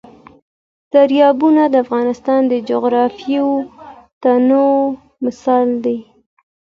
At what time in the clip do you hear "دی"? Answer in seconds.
5.83-5.97